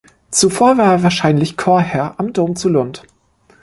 Zuvor 0.31 0.79
war 0.79 0.93
er 0.93 1.03
wahrscheinlich 1.03 1.57
Chorherr 1.57 2.19
am 2.19 2.33
Dom 2.33 2.55
zu 2.55 2.69
Lund. 2.69 3.03